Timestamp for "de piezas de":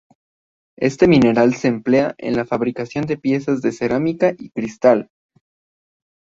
3.05-3.71